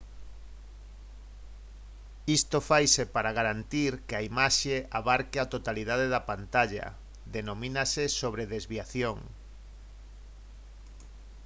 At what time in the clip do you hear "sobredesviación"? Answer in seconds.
8.21-9.17